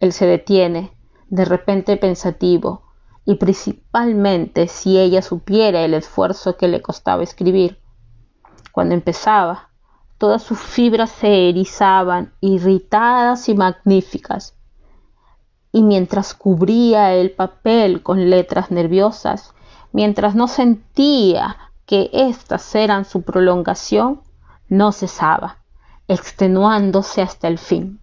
Él 0.00 0.12
se 0.12 0.26
detiene, 0.26 0.92
de 1.28 1.44
repente 1.44 1.96
pensativo, 1.96 2.82
y 3.24 3.36
principalmente 3.36 4.68
si 4.68 4.98
ella 4.98 5.22
supiera 5.22 5.80
el 5.80 5.94
esfuerzo 5.94 6.56
que 6.56 6.68
le 6.68 6.82
costaba 6.82 7.22
escribir. 7.22 7.80
Cuando 8.70 8.94
empezaba, 8.94 9.67
todas 10.18 10.42
sus 10.42 10.58
fibras 10.58 11.10
se 11.10 11.48
erizaban, 11.48 12.32
irritadas 12.40 13.48
y 13.48 13.54
magníficas. 13.54 14.56
Y 15.70 15.82
mientras 15.82 16.34
cubría 16.34 17.14
el 17.14 17.30
papel 17.30 18.02
con 18.02 18.28
letras 18.28 18.70
nerviosas, 18.70 19.54
mientras 19.92 20.34
no 20.34 20.48
sentía 20.48 21.56
que 21.86 22.10
éstas 22.12 22.74
eran 22.74 23.04
su 23.04 23.22
prolongación, 23.22 24.20
no 24.68 24.92
cesaba, 24.92 25.58
extenuándose 26.08 27.22
hasta 27.22 27.48
el 27.48 27.58
fin. 27.58 28.00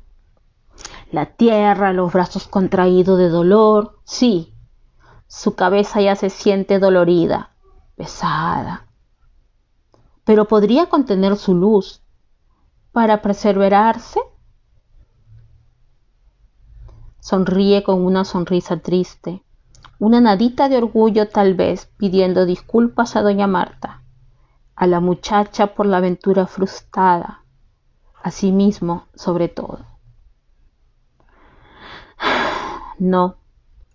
La 1.12 1.26
tierra, 1.28 1.94
los 1.94 2.14
brazos 2.14 2.48
contraídos 2.48 3.20
de 3.20 3.30
dolor, 3.30 4.00
sí, 4.06 4.54
su 5.28 5.56
cabeza 5.56 6.02
ya 6.02 6.16
se 6.16 6.30
siente 6.30 6.80
dolorida, 6.80 7.52
pesada. 7.96 8.88
Pero 10.24 10.46
podría 10.46 10.88
contener 10.88 11.36
su 11.36 11.54
luz 11.54 12.05
para 12.96 13.22
perseverarse. 13.22 14.22
Sonríe 17.20 17.84
con 17.84 18.06
una 18.06 18.24
sonrisa 18.24 18.78
triste 18.78 19.44
una 20.00 20.22
nadita 20.22 20.70
de 20.70 20.78
orgullo 20.78 21.28
tal 21.28 21.56
vez 21.56 21.88
pidiendo 21.98 22.46
disculpas 22.46 23.16
a 23.18 23.22
doña 23.22 23.48
Marta, 23.48 24.02
a 24.76 24.88
la 24.88 25.00
muchacha 25.00 25.74
por 25.74 25.86
la 25.86 25.98
aventura 25.98 26.48
frustrada, 26.48 27.44
a 28.22 28.32
sí 28.32 28.52
mismo 28.52 29.08
sobre 29.16 29.50
todo. 29.50 29.80
No, 32.98 33.36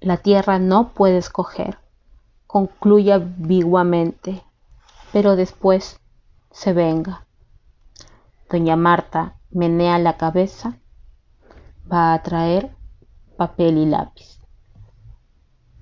la 0.01 0.19
tierra 0.19 0.59
no 0.59 0.91
puede 0.93 1.17
escoger, 1.17 1.79
concluye 2.47 3.15
ambiguamente, 3.15 4.45
pero 5.11 5.37
después 5.37 5.99
se 6.51 6.75
venga. 6.75 7.25
Doña 8.51 8.75
Marta 8.75 9.39
menea 9.53 9.99
la 10.01 10.17
cabeza, 10.17 10.77
va 11.91 12.13
a 12.13 12.23
traer 12.23 12.75
papel 13.37 13.79
y 13.79 13.87
lápiz. 13.87 14.40